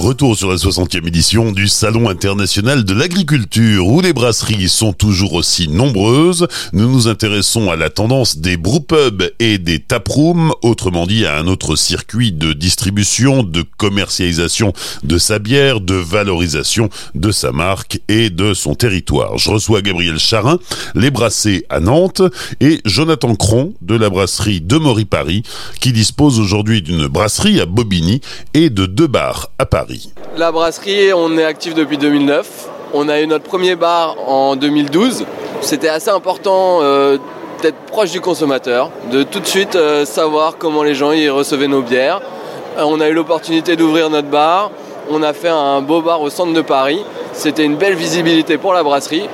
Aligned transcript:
Retour 0.00 0.34
sur 0.34 0.48
la 0.48 0.56
60e 0.56 1.06
édition 1.06 1.52
du 1.52 1.68
Salon 1.68 2.08
international 2.08 2.84
de 2.84 2.94
l'agriculture 2.94 3.86
où 3.86 4.00
les 4.00 4.14
brasseries 4.14 4.70
sont 4.70 4.94
toujours 4.94 5.34
aussi 5.34 5.68
nombreuses. 5.68 6.48
Nous 6.72 6.90
nous 6.90 7.06
intéressons 7.06 7.70
à 7.70 7.76
la 7.76 7.90
tendance 7.90 8.38
des 8.38 8.56
brewpubs 8.56 9.24
et 9.40 9.58
des 9.58 9.78
taprooms, 9.78 10.52
autrement 10.62 11.06
dit 11.06 11.26
à 11.26 11.36
un 11.36 11.46
autre 11.46 11.76
circuit 11.76 12.32
de 12.32 12.54
distribution, 12.54 13.42
de 13.42 13.62
commercialisation 13.76 14.72
de 15.04 15.18
sa 15.18 15.38
bière, 15.38 15.82
de 15.82 15.96
valorisation 15.96 16.88
de 17.14 17.30
sa 17.30 17.52
marque 17.52 18.00
et 18.08 18.30
de 18.30 18.54
son 18.54 18.74
territoire. 18.74 19.36
Je 19.36 19.50
reçois 19.50 19.82
Gabriel 19.82 20.18
Charin, 20.18 20.58
les 20.94 21.10
brassés 21.10 21.66
à 21.68 21.78
Nantes 21.78 22.22
et 22.60 22.80
Jonathan 22.86 23.34
Cron 23.34 23.74
de 23.82 23.96
la 23.96 24.08
brasserie 24.08 24.62
de 24.62 24.78
Maury-Paris 24.78 25.42
qui 25.78 25.92
dispose 25.92 26.40
aujourd'hui 26.40 26.80
d'une 26.80 27.06
brasserie 27.06 27.60
à 27.60 27.66
Bobigny 27.66 28.22
et 28.54 28.70
de 28.70 28.86
deux 28.86 29.06
bars 29.06 29.50
à 29.58 29.66
Paris. 29.66 29.89
La 30.36 30.52
brasserie, 30.52 31.12
on 31.12 31.36
est 31.36 31.44
actif 31.44 31.74
depuis 31.74 31.98
2009. 31.98 32.68
On 32.94 33.08
a 33.08 33.20
eu 33.20 33.26
notre 33.26 33.44
premier 33.44 33.76
bar 33.76 34.16
en 34.26 34.56
2012. 34.56 35.24
C'était 35.60 35.88
assez 35.88 36.10
important 36.10 36.78
euh, 36.82 37.18
d'être 37.62 37.76
proche 37.86 38.10
du 38.10 38.20
consommateur, 38.20 38.90
de 39.10 39.22
tout 39.22 39.40
de 39.40 39.46
suite 39.46 39.76
euh, 39.76 40.04
savoir 40.04 40.56
comment 40.58 40.82
les 40.82 40.94
gens 40.94 41.12
y 41.12 41.28
recevaient 41.28 41.68
nos 41.68 41.82
bières. 41.82 42.20
Euh, 42.78 42.82
on 42.84 43.00
a 43.00 43.08
eu 43.08 43.14
l'opportunité 43.14 43.76
d'ouvrir 43.76 44.10
notre 44.10 44.28
bar. 44.28 44.70
On 45.10 45.22
a 45.22 45.32
fait 45.32 45.48
un 45.48 45.80
beau 45.80 46.02
bar 46.02 46.22
au 46.22 46.30
centre 46.30 46.52
de 46.52 46.62
Paris. 46.62 47.04
C'était 47.32 47.64
une 47.64 47.76
belle 47.76 47.94
visibilité 47.94 48.58
pour 48.58 48.72
la 48.72 48.82
brasserie 48.82 49.28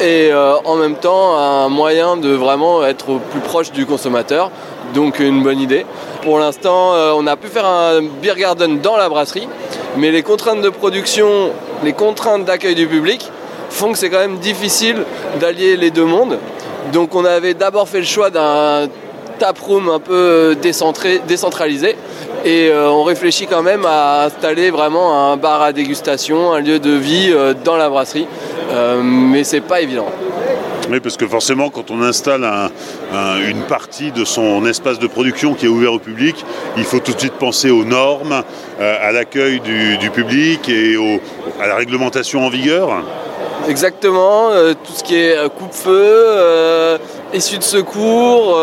et 0.00 0.32
en 0.32 0.76
même 0.76 0.94
temps 0.94 1.36
un 1.36 1.68
moyen 1.68 2.16
de 2.16 2.30
vraiment 2.30 2.82
être 2.86 3.18
plus 3.30 3.40
proche 3.40 3.70
du 3.70 3.84
consommateur. 3.84 4.50
Donc 4.94 5.18
une 5.18 5.42
bonne 5.42 5.60
idée. 5.60 5.84
Pour 6.22 6.38
l'instant, 6.38 6.92
on 7.16 7.26
a 7.26 7.36
pu 7.36 7.48
faire 7.48 7.66
un 7.66 8.00
beer 8.00 8.34
garden 8.36 8.80
dans 8.80 8.96
la 8.96 9.10
brasserie 9.10 9.46
mais 9.96 10.10
les 10.10 10.22
contraintes 10.22 10.62
de 10.62 10.68
production, 10.68 11.50
les 11.82 11.92
contraintes 11.92 12.44
d'accueil 12.44 12.74
du 12.74 12.86
public 12.86 13.30
font 13.70 13.92
que 13.92 13.98
c'est 13.98 14.10
quand 14.10 14.18
même 14.18 14.38
difficile 14.38 15.04
d'allier 15.40 15.76
les 15.76 15.90
deux 15.90 16.04
mondes. 16.04 16.38
Donc 16.92 17.14
on 17.14 17.24
avait 17.24 17.54
d'abord 17.54 17.88
fait 17.88 18.00
le 18.00 18.04
choix 18.04 18.30
d'un 18.30 18.88
taproom 19.38 19.88
un 19.88 19.98
peu 19.98 20.56
décentralisé 21.26 21.96
et 22.44 22.68
euh, 22.68 22.90
on 22.90 23.02
réfléchit 23.02 23.46
quand 23.46 23.62
même 23.62 23.84
à 23.86 24.24
installer 24.24 24.70
vraiment 24.70 25.32
un 25.32 25.36
bar 25.36 25.62
à 25.62 25.72
dégustation, 25.72 26.52
un 26.52 26.60
lieu 26.60 26.78
de 26.78 26.90
vie 26.90 27.30
euh, 27.32 27.54
dans 27.64 27.76
la 27.76 27.88
brasserie, 27.88 28.26
euh, 28.72 29.00
mais 29.02 29.44
c'est 29.44 29.60
pas 29.60 29.80
évident. 29.80 30.06
Parce 30.98 31.16
que 31.16 31.28
forcément, 31.28 31.70
quand 31.70 31.92
on 31.92 32.02
installe 32.02 32.44
une 33.46 33.62
partie 33.62 34.10
de 34.10 34.24
son 34.24 34.66
espace 34.66 34.98
de 34.98 35.06
production 35.06 35.54
qui 35.54 35.66
est 35.66 35.68
ouvert 35.68 35.92
au 35.92 35.98
public, 35.98 36.44
il 36.76 36.84
faut 36.84 36.98
tout 36.98 37.12
de 37.12 37.20
suite 37.20 37.34
penser 37.34 37.70
aux 37.70 37.84
normes, 37.84 38.42
euh, 38.80 39.08
à 39.08 39.12
l'accueil 39.12 39.60
du, 39.60 40.10
public 40.10 40.68
et 40.68 40.96
à 41.60 41.68
la 41.68 41.76
réglementation 41.76 42.44
en 42.44 42.48
vigueur. 42.48 42.88
Exactement, 43.68 44.50
euh, 44.50 44.72
tout 44.72 44.92
ce 44.92 45.04
qui 45.04 45.16
est 45.16 45.36
euh, 45.36 45.48
coupe-feu, 45.48 46.98
issue 47.34 47.58
de 47.58 47.62
secours, 47.62 48.58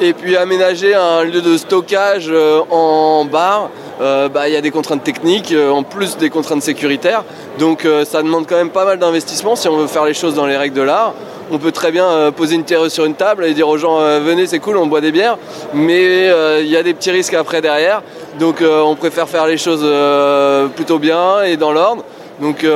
et 0.00 0.12
puis 0.12 0.36
aménager 0.36 0.94
un 0.94 1.24
lieu 1.24 1.40
de 1.40 1.56
stockage 1.56 2.30
en 2.70 3.24
bar. 3.24 3.70
Bah, 4.00 4.48
il 4.48 4.52
y 4.52 4.56
a 4.56 4.60
des 4.60 4.72
contraintes 4.72 5.04
techniques 5.04 5.54
en 5.54 5.82
plus 5.82 6.16
des 6.16 6.28
contraintes 6.28 6.62
sécuritaires. 6.62 7.24
Donc 7.58 7.86
ça 8.04 8.22
demande 8.22 8.46
quand 8.48 8.56
même 8.56 8.70
pas 8.70 8.84
mal 8.84 8.98
d'investissement 8.98 9.56
si 9.56 9.68
on 9.68 9.76
veut 9.76 9.86
faire 9.86 10.04
les 10.04 10.14
choses 10.14 10.34
dans 10.34 10.46
les 10.46 10.56
règles 10.56 10.76
de 10.76 10.82
l'art 10.82 11.14
on 11.50 11.58
peut 11.58 11.72
très 11.72 11.92
bien 11.92 12.06
euh, 12.06 12.30
poser 12.30 12.54
une 12.54 12.64
terre 12.64 12.90
sur 12.90 13.04
une 13.04 13.14
table 13.14 13.44
et 13.44 13.54
dire 13.54 13.68
aux 13.68 13.78
gens 13.78 14.00
euh, 14.00 14.20
venez 14.20 14.46
c'est 14.46 14.58
cool 14.58 14.76
on 14.76 14.86
boit 14.86 15.00
des 15.00 15.12
bières. 15.12 15.38
Mais 15.72 16.28
euh, 16.28 16.60
il 16.62 16.68
y 16.68 16.76
a 16.76 16.82
des 16.82 16.94
petits 16.94 17.10
risques 17.10 17.34
après 17.34 17.60
derrière. 17.60 18.02
Donc 18.38 18.62
on 18.62 18.96
préfère 18.96 19.28
faire 19.28 19.46
les 19.46 19.58
choses 19.58 19.86
plutôt 20.74 20.98
bien 20.98 21.42
et 21.42 21.56
dans 21.56 21.70
l'ordre. 21.70 22.04
Donc 22.40 22.66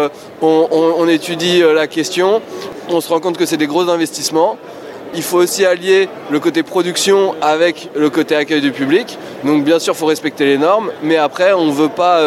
on, 0.41 1.09
étudie 1.09 1.63
la 1.75 1.89
question. 1.89 2.41
On 2.91 3.01
se 3.01 3.09
rend 3.09 3.19
compte 3.19 3.37
que 3.37 3.45
c'est 3.45 3.57
des 3.57 3.67
gros 3.67 3.89
investissements. 3.89 4.57
Il 5.15 5.23
faut 5.23 5.39
aussi 5.39 5.67
allier 5.67 6.09
le 6.31 6.39
côté 6.39 6.63
production 6.63 7.35
avec 7.43 7.91
le 7.97 8.09
côté 8.09 8.37
accueil 8.37 8.61
du 8.61 8.71
public. 8.71 9.19
Donc 9.43 9.65
bien 9.65 9.81
sûr, 9.81 9.95
il 9.95 9.97
faut 9.97 10.07
respecter 10.07 10.45
les 10.45 10.59
normes, 10.59 10.93
mais 11.03 11.17
après, 11.17 11.53
on 11.55 11.67
ne 11.67 11.73
veut 11.73 11.89
pas 11.89 12.23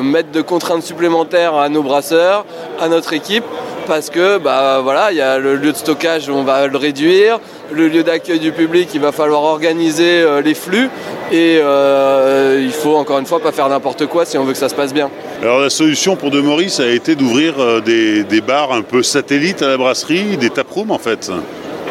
mettre 0.00 0.30
de 0.30 0.40
contraintes 0.40 0.82
supplémentaires 0.82 1.56
à 1.56 1.68
nos 1.68 1.82
brasseurs, 1.82 2.46
à 2.80 2.88
notre 2.88 3.12
équipe, 3.12 3.44
parce 3.86 4.10
que 4.10 4.38
bah 4.38 4.80
voilà, 4.82 5.12
il 5.12 5.18
y 5.18 5.20
a 5.20 5.38
le 5.38 5.56
lieu 5.56 5.72
de 5.72 5.76
stockage, 5.76 6.28
on 6.28 6.42
va 6.42 6.66
le 6.66 6.76
réduire, 6.76 7.38
le 7.72 7.88
lieu 7.88 8.02
d'accueil 8.02 8.38
du 8.38 8.52
public, 8.52 8.90
il 8.94 9.00
va 9.00 9.12
falloir 9.12 9.42
organiser 9.42 10.20
euh, 10.20 10.40
les 10.40 10.54
flux 10.54 10.90
et 11.32 11.58
euh, 11.60 12.60
il 12.62 12.72
faut 12.72 12.96
encore 12.96 13.18
une 13.18 13.26
fois 13.26 13.40
pas 13.40 13.52
faire 13.52 13.68
n'importe 13.68 14.06
quoi 14.06 14.24
si 14.24 14.36
on 14.38 14.44
veut 14.44 14.52
que 14.52 14.58
ça 14.58 14.68
se 14.68 14.74
passe 14.74 14.92
bien. 14.92 15.10
Alors 15.42 15.60
la 15.60 15.70
solution 15.70 16.16
pour 16.16 16.30
De 16.30 16.40
Maurice 16.40 16.80
a 16.80 16.88
été 16.88 17.14
d'ouvrir 17.14 17.54
euh, 17.58 17.80
des, 17.80 18.40
bars 18.40 18.72
un 18.72 18.82
peu 18.82 19.02
satellites 19.02 19.62
à 19.62 19.68
la 19.68 19.76
brasserie, 19.76 20.36
des 20.36 20.50
taprooms 20.50 20.90
en 20.90 20.98
fait. 20.98 21.30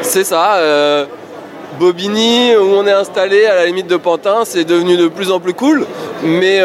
C'est 0.01 0.23
ça. 0.23 1.07
Bobigny, 1.79 2.55
où 2.55 2.75
on 2.75 2.85
est 2.85 2.91
installé 2.91 3.45
à 3.45 3.55
la 3.55 3.65
limite 3.65 3.87
de 3.87 3.97
Pantin, 3.97 4.43
c'est 4.45 4.63
devenu 4.63 4.95
de 4.95 5.07
plus 5.07 5.31
en 5.31 5.39
plus 5.39 5.53
cool. 5.53 5.85
Mais 6.23 6.61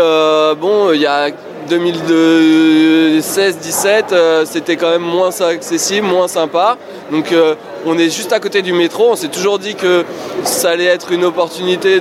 bon, 0.60 0.92
il 0.92 1.00
y 1.00 1.06
a 1.06 1.30
2016-17, 1.70 4.12
euh, 4.12 4.44
c'était 4.44 4.76
quand 4.76 4.90
même 4.90 5.02
moins 5.02 5.30
accessible, 5.40 6.06
moins 6.06 6.26
sympa. 6.26 6.76
Donc 7.12 7.30
euh, 7.32 7.54
on 7.86 7.96
est 7.96 8.10
juste 8.10 8.32
à 8.32 8.40
côté 8.40 8.62
du 8.62 8.72
métro. 8.72 9.10
On 9.10 9.16
s'est 9.16 9.28
toujours 9.28 9.60
dit 9.60 9.76
que 9.76 10.04
ça 10.42 10.70
allait 10.70 10.86
être 10.86 11.12
une 11.12 11.24
opportunité 11.24 12.00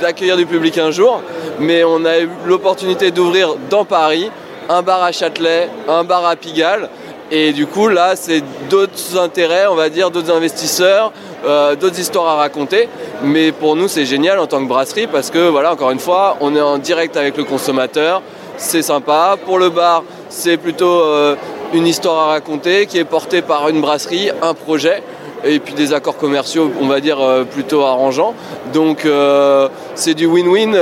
d'accueillir 0.00 0.36
du 0.36 0.46
public 0.46 0.78
un 0.78 0.90
jour. 0.90 1.22
Mais 1.60 1.84
on 1.84 2.04
a 2.04 2.18
eu 2.20 2.28
l'opportunité 2.46 3.12
d'ouvrir 3.12 3.54
dans 3.70 3.84
Paris 3.84 4.32
un 4.68 4.82
bar 4.82 5.02
à 5.02 5.12
Châtelet, 5.12 5.68
un 5.88 6.04
bar 6.04 6.26
à 6.26 6.36
Pigalle. 6.36 6.88
Et 7.30 7.52
du 7.52 7.66
coup, 7.66 7.88
là, 7.88 8.16
c'est 8.16 8.42
d'autres 8.68 9.18
intérêts, 9.18 9.66
on 9.66 9.74
va 9.74 9.88
dire, 9.88 10.10
d'autres 10.10 10.32
investisseurs, 10.32 11.12
euh, 11.46 11.74
d'autres 11.74 11.98
histoires 11.98 12.28
à 12.28 12.36
raconter. 12.36 12.88
Mais 13.22 13.50
pour 13.50 13.76
nous, 13.76 13.88
c'est 13.88 14.04
génial 14.04 14.38
en 14.38 14.46
tant 14.46 14.62
que 14.62 14.68
brasserie 14.68 15.06
parce 15.06 15.30
que, 15.30 15.48
voilà, 15.48 15.72
encore 15.72 15.90
une 15.90 15.98
fois, 15.98 16.36
on 16.40 16.54
est 16.54 16.60
en 16.60 16.78
direct 16.78 17.16
avec 17.16 17.36
le 17.36 17.44
consommateur 17.44 18.22
c'est 18.56 18.82
sympa. 18.82 19.36
Pour 19.44 19.58
le 19.58 19.70
bar, 19.70 20.04
c'est 20.28 20.56
plutôt 20.56 21.00
euh, 21.00 21.36
une 21.72 21.86
histoire 21.86 22.28
à 22.28 22.32
raconter 22.32 22.86
qui 22.86 22.98
est 22.98 23.04
portée 23.04 23.42
par 23.42 23.68
une 23.68 23.80
brasserie, 23.80 24.30
un 24.42 24.54
projet 24.54 25.02
et 25.44 25.58
puis 25.58 25.74
des 25.74 25.92
accords 25.92 26.16
commerciaux, 26.16 26.70
on 26.80 26.86
va 26.86 27.00
dire, 27.00 27.20
euh, 27.20 27.44
plutôt 27.44 27.82
arrangeants. 27.82 28.34
Donc 28.72 29.04
euh, 29.04 29.68
c'est 29.94 30.14
du 30.14 30.26
win-win 30.26 30.76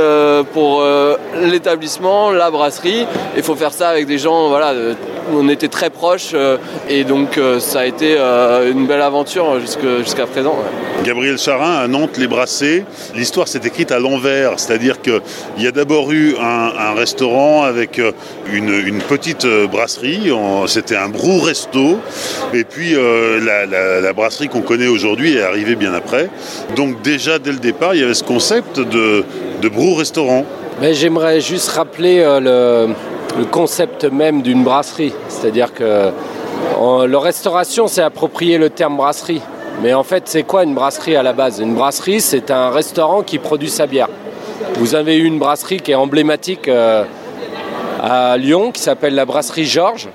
pour 0.52 0.84
l'établissement, 1.42 2.30
la 2.30 2.50
brasserie. 2.50 3.06
Il 3.36 3.42
faut 3.42 3.56
faire 3.56 3.72
ça 3.72 3.88
avec 3.88 4.06
des 4.06 4.18
gens, 4.18 4.48
voilà, 4.48 4.74
on 5.32 5.48
était 5.48 5.68
très 5.68 5.90
proches 5.90 6.34
et 6.88 7.04
donc 7.04 7.38
ça 7.58 7.80
a 7.80 7.86
été 7.86 8.16
une 8.16 8.86
belle 8.86 9.02
aventure 9.02 9.60
jusqu'à 9.60 10.26
présent. 10.26 10.56
Gabriel 11.04 11.36
Charin 11.36 11.78
à 11.78 11.88
Nantes 11.88 12.16
les 12.16 12.28
Brassés, 12.28 12.84
l'histoire 13.16 13.48
s'est 13.48 13.60
écrite 13.64 13.90
à 13.90 13.98
l'envers, 13.98 14.60
c'est-à-dire 14.60 15.00
qu'il 15.00 15.20
y 15.58 15.66
a 15.66 15.72
d'abord 15.72 16.12
eu 16.12 16.36
un, 16.40 16.94
restaurant 16.94 17.64
avec 17.64 17.98
euh, 17.98 18.12
une, 18.52 19.00
petite 19.00 19.44
euh, 19.44 19.66
brasserie, 19.66 20.30
c'était 20.68 20.96
un 20.96 21.08
brou 21.08 21.40
resto, 21.40 21.98
et 22.54 22.62
puis 22.62 22.94
euh, 22.94 23.40
la, 24.00 24.12
brasserie 24.12 24.48
qu'on 24.52 24.60
connaît 24.60 24.86
aujourd'hui 24.86 25.36
est 25.36 25.42
arrivée 25.42 25.74
bien 25.74 25.94
après. 25.94 26.28
Donc 26.76 27.02
déjà 27.02 27.38
dès 27.38 27.52
le 27.52 27.58
départ, 27.58 27.94
il 27.94 28.00
y 28.00 28.04
avait 28.04 28.14
ce 28.14 28.24
concept 28.24 28.78
de, 28.78 29.24
brou 29.68 29.94
restaurant. 29.94 30.44
J'aimerais 30.92 31.40
juste 31.40 31.70
rappeler 31.70 32.18
le, 32.40 32.88
le 33.38 33.44
concept 33.44 34.04
même 34.04 34.42
d'une 34.42 34.62
brasserie, 34.62 35.12
c'est-à-dire 35.28 35.72
que 35.72 36.10
le 37.06 37.16
restauration, 37.16 37.86
c'est 37.86 38.02
approprier 38.02 38.58
le 38.58 38.70
terme 38.70 38.96
brasserie. 38.96 39.40
Mais 39.82 39.94
en 39.94 40.02
fait, 40.02 40.24
c'est 40.26 40.42
quoi 40.42 40.64
une 40.64 40.74
brasserie 40.74 41.16
à 41.16 41.22
la 41.22 41.32
base? 41.32 41.60
Une 41.60 41.74
brasserie, 41.74 42.20
c'est 42.20 42.50
un 42.50 42.70
restaurant 42.70 43.22
qui 43.22 43.38
produit 43.38 43.70
sa 43.70 43.86
bière. 43.86 44.08
Vous 44.76 44.94
avez 44.94 45.16
eu 45.16 45.24
une 45.24 45.38
brasserie 45.38 45.80
qui 45.80 45.92
est 45.92 45.96
emblématique 45.96 46.68
euh, 46.68 47.04
à 48.00 48.36
Lyon, 48.36 48.70
qui 48.70 48.80
s'appelle 48.80 49.14
la 49.14 49.24
brasserie 49.24 49.64
Georges, 49.64 50.08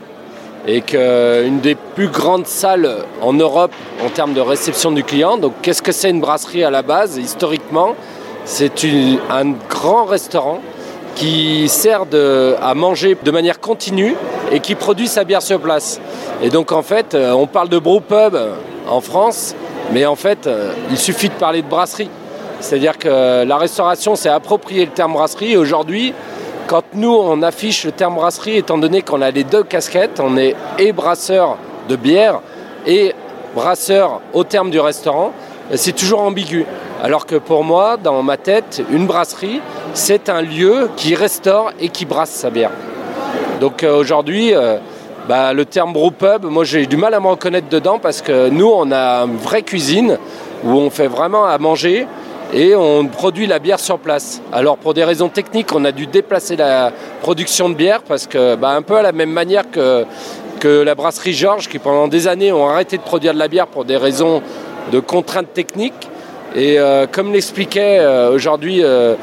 et 0.68 0.82
qu'une 0.82 1.60
des 1.62 1.76
plus 1.76 2.10
grandes 2.10 2.46
salles 2.46 3.06
en 3.22 3.34
Europe 3.34 3.72
en 4.06 4.10
termes 4.10 4.34
de 4.34 4.42
réception 4.42 4.92
du 4.92 5.04
client. 5.04 5.38
Donc, 5.38 5.54
qu'est-ce 5.62 5.82
que 5.82 5.94
c'est 5.94 6.10
une 6.10 6.20
brasserie 6.20 6.64
à 6.64 6.70
la 6.70 6.82
base? 6.82 7.18
Historiquement, 7.18 7.96
c'est 8.44 8.86
un 9.30 9.52
grand 9.70 10.06
restaurant 10.06 10.60
qui 11.16 11.68
sert 11.70 12.04
à 12.62 12.74
manger 12.76 13.18
de 13.24 13.32
manière 13.32 13.60
continue 13.60 14.16
et 14.52 14.60
qui 14.60 14.76
produit 14.76 15.08
sa 15.08 15.24
bière 15.24 15.42
sur 15.42 15.60
place. 15.60 16.00
Et 16.44 16.50
donc, 16.50 16.72
en 16.72 16.84
fait, 16.84 17.16
euh, 17.16 17.32
on 17.32 17.48
parle 17.48 17.70
de 17.70 17.80
brewpub 17.80 18.38
en 18.88 19.02
France, 19.02 19.56
mais 19.92 20.06
en 20.06 20.16
fait, 20.16 20.46
euh, 20.46 20.72
il 20.92 20.98
suffit 20.98 21.30
de 21.30 21.34
parler 21.34 21.62
de 21.64 21.68
brasserie. 21.68 22.10
C'est-à-dire 22.60 22.98
que 22.98 23.44
la 23.44 23.58
restauration 23.58 24.16
s'est 24.16 24.30
approprié 24.30 24.86
le 24.86 24.92
terme 24.92 25.14
brasserie 25.14 25.58
aujourd'hui, 25.58 26.14
quand 26.68 26.84
nous 26.94 27.14
on 27.14 27.42
affiche 27.42 27.86
le 27.86 27.94
terme 27.94 28.16
brasserie, 28.16 28.58
étant 28.58 28.78
donné 28.78 29.02
qu'on 29.02 29.22
a 29.22 29.32
les 29.32 29.46
deux 29.46 29.64
casquettes, 29.64 30.20
on 30.20 30.38
est 30.38 30.56
et 30.78 30.92
brasseur 30.92 31.58
de 31.88 31.96
bière 31.96 32.42
et 32.86 33.16
brasseur 33.56 34.22
au 34.34 34.44
terme 34.44 34.70
du 34.70 34.80
restaurant, 34.80 35.32
c'est 35.74 35.96
toujours 35.96 36.22
ambigu. 36.22 36.66
Alors 37.02 37.26
que 37.26 37.36
pour 37.36 37.64
moi, 37.64 37.98
dans 37.98 38.22
ma 38.22 38.38
tête, 38.38 38.84
une 38.92 39.06
brasserie, 39.06 39.62
c'est 39.94 40.30
un 40.30 40.42
lieu 40.42 40.90
qui 40.98 41.16
restaure 41.16 41.72
et 41.80 41.90
qui 41.90 42.06
brasse 42.06 42.32
sa 42.32 42.50
bière. 42.50 42.72
Donc 43.62 43.84
aujourd'hui, 43.84 44.54
bah, 45.28 45.54
le 45.54 45.66
terme 45.66 45.94
brewpub, 45.94 46.46
moi 46.46 46.64
j'ai 46.64 46.86
du 46.86 46.98
mal 46.98 47.14
à 47.14 47.20
me 47.20 47.28
reconnaître 47.28 47.70
dedans 47.70 47.98
parce 47.98 48.22
que 48.22 48.50
nous, 48.50 48.68
on 48.68 48.92
a 48.92 49.24
une 49.24 49.38
vraie 49.38 49.64
cuisine 49.64 50.18
où 50.64 50.72
on 50.72 50.90
fait 50.90 51.08
vraiment 51.08 51.46
à 51.46 51.58
manger 51.58 52.08
et 52.54 52.76
on 52.76 53.06
produit 53.08 53.46
la 53.46 53.60
bière 53.60 53.80
sur 53.80 54.00
place. 54.00 54.42
Alors 54.52 54.78
pour 54.78 54.94
des 54.94 55.04
raisons 55.04 55.30
techniques, 55.30 55.74
on 55.74 55.84
a 55.86 55.92
dû 55.92 56.08
déplacer 56.08 56.56
la 56.56 56.92
production 57.22 57.70
de 57.70 57.76
bière 57.76 58.02
parce 58.02 58.28
que 58.28 58.56
bah, 58.56 58.70
un 58.70 58.82
peu 58.82 58.96
à 58.96 59.02
la 59.02 59.12
même 59.12 59.32
manière 59.32 59.70
que, 59.70 60.06
la 60.64 60.96
brasserie 60.96 61.34
Georges 61.34 61.70
qui 61.70 61.78
pendant 61.78 62.08
des 62.08 62.28
années 62.28 62.52
ont 62.52 62.68
arrêté 62.68 62.98
de 62.98 63.04
produire 63.04 63.34
de 63.34 63.40
la 63.40 63.48
bière 63.48 63.68
pour 63.68 63.86
des 63.86 63.96
raisons 63.96 64.42
de 64.92 65.00
contraintes 65.00 65.54
techniques. 65.54 66.10
Et 66.56 66.80
euh, 66.80 67.06
comme 67.10 67.32
l'expliquait 67.32 68.00
euh, 68.00 68.32
aujourd'hui 68.32 68.82
euh, 68.84 69.16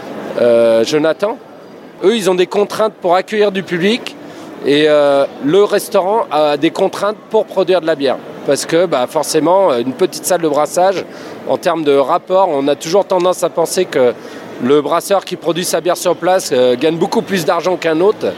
Jonathan, 0.85 1.37
eux 2.05 2.17
ils 2.17 2.31
ont 2.31 2.37
des 2.37 2.47
contraintes 2.47 2.95
pour 2.95 3.17
accueillir 3.17 3.51
du 3.51 3.63
public 3.65 4.15
et 4.65 4.87
le 4.87 5.65
restaurant 5.65 6.25
a 6.31 6.57
des 6.57 6.71
contraintes 6.71 7.17
pour 7.31 7.45
produire 7.45 7.81
de 7.81 7.87
la 7.87 7.95
bière 7.95 8.17
parce 8.47 8.67
que 8.67 8.87
bah, 8.87 9.07
forcément, 9.09 9.75
une 9.75 9.93
petite 9.93 10.25
salle 10.25 10.43
de 10.43 10.49
brassage, 10.49 11.05
en 11.49 11.57
termes 11.57 11.85
de 11.85 11.97
rapport, 11.97 12.49
on 12.51 12.69
a 12.69 12.75
toujours 12.75 13.07
tendance 13.07 13.43
à 13.43 13.49
penser 13.49 13.85
que 13.85 14.13
le 14.63 14.81
brasseur 14.81 15.25
qui 15.25 15.37
produit 15.37 15.65
sa 15.65 15.81
bière 15.81 15.97
sur 15.97 16.17
place 16.17 16.51
euh, 16.53 16.77
gagne 16.79 16.97
beaucoup 16.97 17.23
plus 17.23 17.45
d'argent 17.45 17.77
qu'un 17.77 18.01
autre. 18.01 18.33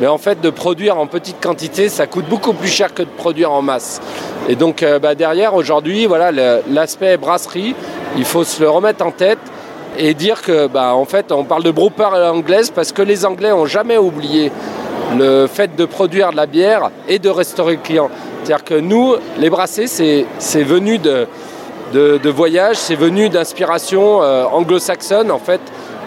Mais 0.00 0.06
en 0.06 0.18
fait, 0.18 0.40
de 0.40 0.50
produire 0.50 0.98
en 0.98 1.06
petite 1.06 1.40
quantité, 1.42 1.88
ça 1.88 2.06
coûte 2.06 2.26
beaucoup 2.26 2.52
plus 2.52 2.68
cher 2.68 2.94
que 2.94 3.02
de 3.02 3.08
produire 3.08 3.52
en 3.52 3.62
masse. 3.62 4.00
Et 4.48 4.54
donc 4.54 4.82
euh, 4.82 4.98
bah, 4.98 5.14
derrière, 5.14 5.54
aujourd'hui, 5.54 6.06
voilà, 6.06 6.30
l'aspect 6.68 7.16
brasserie, 7.16 7.74
il 8.16 8.24
faut 8.24 8.44
se 8.44 8.62
le 8.62 8.70
remettre 8.70 9.04
en 9.04 9.10
tête 9.10 9.38
et 9.98 10.14
dire 10.14 10.42
que, 10.42 10.68
bah, 10.68 10.94
en 10.94 11.04
fait, 11.04 11.32
on 11.32 11.44
parle 11.44 11.64
de 11.64 11.70
brewper 11.70 12.14
à 12.14 12.18
l'anglaise 12.20 12.70
parce 12.70 12.92
que 12.92 13.02
les 13.02 13.26
Anglais 13.26 13.50
n'ont 13.50 13.66
jamais 13.66 13.98
oublié 13.98 14.52
le 15.16 15.46
fait 15.46 15.74
de 15.76 15.84
produire 15.84 16.30
de 16.30 16.36
la 16.36 16.46
bière 16.46 16.90
et 17.08 17.18
de 17.18 17.28
restaurer 17.28 17.76
le 17.76 17.82
client. 17.82 18.10
C'est-à-dire 18.42 18.64
que 18.64 18.74
nous, 18.74 19.14
les 19.38 19.50
brassés, 19.50 19.86
c'est 19.86 20.62
venu 20.62 20.98
de, 20.98 21.26
de, 21.92 22.30
voyage, 22.30 22.76
c'est 22.76 22.94
venu 22.94 23.28
d'inspiration 23.28 24.22
euh, 24.22 24.44
anglo-saxonne, 24.44 25.30
en 25.30 25.38
fait, 25.38 25.60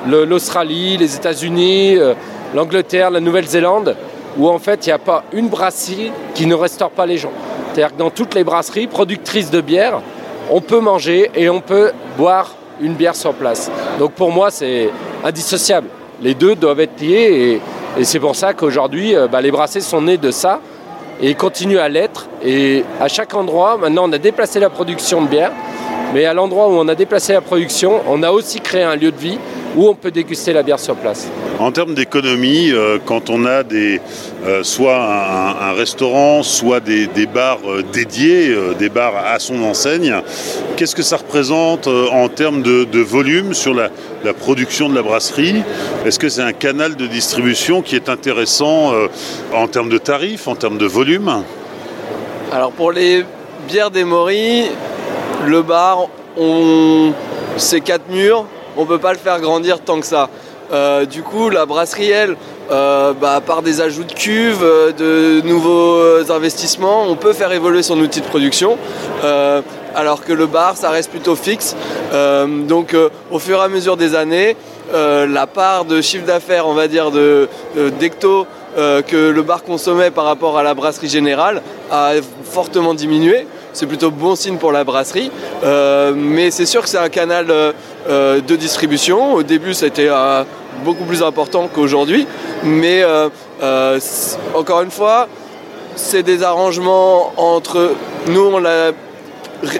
l'Australie, 0.07 0.97
les 0.97 1.15
États-Unis, 1.15 1.97
euh, 1.97 2.13
l'Angleterre, 2.55 3.11
la 3.11 3.19
Nouvelle-Zélande, 3.19 3.95
où 4.37 4.49
en 4.49 4.59
fait, 4.59 4.85
il 4.85 4.89
n'y 4.89 4.93
a 4.93 4.99
pas 4.99 5.23
une 5.33 5.49
brasserie 5.49 6.11
qui 6.33 6.45
ne 6.45 6.55
restaure 6.55 6.91
pas 6.91 7.05
les 7.05 7.17
gens. 7.17 7.31
C'est-à-dire 7.73 7.95
que 7.95 7.99
dans 7.99 8.09
toutes 8.09 8.33
les 8.35 8.43
brasseries 8.43 8.87
productrices 8.87 9.51
de 9.51 9.61
bière, 9.61 10.01
on 10.49 10.61
peut 10.61 10.79
manger 10.79 11.31
et 11.35 11.49
on 11.49 11.61
peut 11.61 11.91
boire 12.17 12.55
une 12.81 12.93
bière 12.93 13.15
sur 13.15 13.33
place. 13.33 13.71
Donc 13.99 14.11
pour 14.13 14.31
moi, 14.31 14.51
c'est 14.51 14.89
indissociable. 15.23 15.87
Les 16.21 16.33
deux 16.33 16.55
doivent 16.55 16.79
être 16.79 16.99
liés 16.99 17.61
et, 17.97 18.03
c'est 18.03 18.19
pour 18.19 18.35
ça 18.35 18.53
qu'aujourd'hui, 18.53 19.15
euh, 19.15 19.27
bah, 19.27 19.41
les 19.41 19.51
brassés 19.51 19.81
sont 19.81 20.01
nés 20.01 20.17
de 20.17 20.31
ça 20.31 20.59
et 21.21 21.29
il 21.29 21.35
continue 21.35 21.77
à 21.77 21.89
l'être. 21.89 22.27
Et 22.43 22.83
à 22.99 23.07
chaque 23.07 23.33
endroit, 23.33 23.77
maintenant 23.77 24.07
on 24.07 24.13
a 24.13 24.17
déplacé 24.17 24.59
la 24.59 24.69
production 24.69 25.21
de 25.21 25.27
bière, 25.27 25.51
mais 26.13 26.25
à 26.25 26.33
l'endroit 26.33 26.67
où 26.67 26.71
on 26.71 26.87
a 26.87 26.95
déplacé 26.95 27.33
la 27.33 27.41
production, 27.41 28.01
on 28.07 28.23
a 28.23 28.31
aussi 28.31 28.59
créé 28.59 28.83
un 28.83 28.95
lieu 28.95 29.11
de 29.11 29.17
vie 29.17 29.37
où 29.75 29.87
on 29.87 29.95
peut 29.95 30.11
déguster 30.11 30.51
la 30.51 30.63
bière 30.63 30.79
sur 30.79 30.95
place. 30.95 31.29
En 31.59 31.71
termes 31.71 31.93
d'économie, 31.93 32.71
euh, 32.71 32.97
quand 33.05 33.29
on 33.29 33.45
a 33.45 33.63
des, 33.63 34.01
euh, 34.45 34.63
soit 34.63 34.97
un, 34.97 35.73
restaurant, 35.73 36.43
soit 36.43 36.79
des, 36.79 37.07
bars 37.25 37.59
dédiés, 37.93 38.53
des 38.77 38.89
bars 38.89 39.13
à 39.25 39.39
son 39.39 39.61
enseigne, 39.63 40.13
qu'est-ce 40.75 40.95
que 40.95 41.03
ça 41.03 41.17
représente 41.17 41.87
en 41.87 42.27
termes 42.29 42.61
de, 42.61 42.99
volume 42.99 43.53
sur 43.53 43.73
la, 43.73 43.89
production 44.33 44.89
de 44.89 44.95
la 44.95 45.01
brasserie? 45.01 45.63
Est-ce 46.05 46.19
que 46.19 46.29
c'est 46.29 46.41
un 46.41 46.53
canal 46.53 46.95
de 46.95 47.07
distribution 47.07 47.81
qui 47.81 47.95
est 47.95 48.09
intéressant 48.09 48.93
en 49.53 49.67
termes 49.67 49.89
de 49.89 49.97
tarifs, 49.97 50.47
en 50.47 50.55
termes 50.55 50.77
de 50.77 50.85
volume? 50.85 51.43
Alors 52.51 52.71
pour 52.71 52.91
les 52.91 53.25
bières 53.67 53.91
des 53.91 54.03
Moris, 54.03 54.65
le 55.45 55.61
bar, 55.61 56.07
on... 56.37 57.13
c'est 57.57 57.81
quatre 57.81 58.09
murs 58.09 58.45
on 58.77 58.81
ne 58.81 58.87
peut 58.87 58.99
pas 58.99 59.13
le 59.13 59.19
faire 59.19 59.39
grandir 59.39 59.79
tant 59.79 59.99
que 59.99 60.05
ça. 60.05 60.29
Euh, 60.71 61.05
du 61.05 61.21
coup, 61.23 61.49
la 61.49 61.65
brasserie, 61.65 62.11
elle, 62.11 62.37
euh, 62.71 63.13
bah, 63.13 63.41
par 63.45 63.61
des 63.61 63.81
ajouts 63.81 64.05
de 64.05 64.13
cuves, 64.13 64.63
euh, 64.63 64.91
de 64.93 65.45
nouveaux 65.45 66.31
investissements, 66.31 67.03
on 67.09 67.15
peut 67.15 67.33
faire 67.33 67.51
évoluer 67.51 67.83
son 67.83 67.99
outil 67.99 68.21
de 68.21 68.25
production. 68.25 68.77
Alors 69.95 70.23
que 70.23 70.33
le 70.33 70.45
bar, 70.45 70.77
ça 70.77 70.89
reste 70.89 71.11
plutôt 71.11 71.35
fixe. 71.35 71.75
donc, 72.67 72.95
au 73.31 73.39
fur 73.39 73.59
et 73.59 73.63
à 73.63 73.67
mesure 73.67 73.97
des 73.97 74.15
années, 74.15 74.55
la 74.93 75.47
part 75.47 75.85
de 75.85 76.01
chiffre 76.01 76.25
d'affaires, 76.25 76.67
on 76.67 76.73
va 76.73 76.87
dire, 76.87 77.11
de, 77.11 77.47
d'ecto 77.99 78.47
que 78.75 79.29
le 79.29 79.41
bar 79.41 79.63
consommait 79.63 80.11
par 80.11 80.25
rapport 80.25 80.57
à 80.57 80.63
la 80.63 80.73
brasserie 80.73 81.09
générale 81.09 81.61
a 81.91 82.13
fortement 82.43 82.93
diminué 82.93 83.45
c'est 83.73 83.85
plutôt 83.85 84.11
bon 84.11 84.35
signe 84.35 84.57
pour 84.57 84.71
la 84.71 84.83
brasserie. 84.83 85.31
Euh, 85.63 86.13
mais 86.15 86.51
c'est 86.51 86.65
sûr 86.65 86.81
que 86.81 86.89
c'est 86.89 86.97
un 86.97 87.09
canal 87.09 87.47
euh, 87.49 87.71
euh, 88.09 88.41
de 88.41 88.55
distribution. 88.55 89.33
Au 89.33 89.43
début, 89.43 89.73
ça 89.73 89.85
a 89.85 89.87
été 89.87 90.11
beaucoup 90.83 91.05
plus 91.05 91.23
important 91.23 91.69
qu'aujourd'hui. 91.73 92.27
Mais 92.63 93.03
encore 94.53 94.81
une 94.81 94.91
fois, 94.91 95.27
c'est 95.95 96.23
des 96.23 96.43
arrangements 96.43 97.33
entre 97.37 97.91
nous, 98.27 98.51
on 98.53 98.65
a 98.65 98.91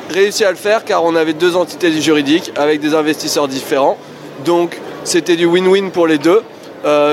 réussi 0.09 0.43
à 0.43 0.51
le 0.51 0.57
faire 0.57 0.85
car 0.85 1.03
on 1.03 1.15
avait 1.15 1.33
deux 1.33 1.55
entités 1.55 1.91
juridiques 2.01 2.51
avec 2.55 2.79
des 2.81 2.93
investisseurs 2.93 3.47
différents. 3.47 3.97
Donc 4.45 4.77
c'était 5.03 5.35
du 5.35 5.45
win-win 5.45 5.91
pour 5.91 6.07
les 6.07 6.17
deux. 6.17 6.41